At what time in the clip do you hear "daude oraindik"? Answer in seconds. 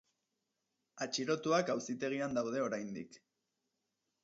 2.39-3.23